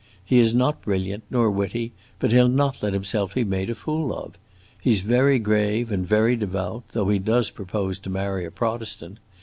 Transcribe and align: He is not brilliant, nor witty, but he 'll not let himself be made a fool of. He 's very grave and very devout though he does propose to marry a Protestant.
He 0.25 0.39
is 0.39 0.55
not 0.55 0.81
brilliant, 0.81 1.25
nor 1.29 1.51
witty, 1.51 1.91
but 2.17 2.31
he 2.31 2.41
'll 2.41 2.47
not 2.49 2.81
let 2.81 2.93
himself 2.93 3.35
be 3.35 3.43
made 3.43 3.69
a 3.69 3.75
fool 3.75 4.11
of. 4.11 4.35
He 4.81 4.95
's 4.95 5.01
very 5.01 5.37
grave 5.37 5.91
and 5.91 6.03
very 6.07 6.35
devout 6.35 6.85
though 6.93 7.09
he 7.09 7.19
does 7.19 7.51
propose 7.51 7.99
to 7.99 8.09
marry 8.09 8.43
a 8.43 8.49
Protestant. 8.49 9.19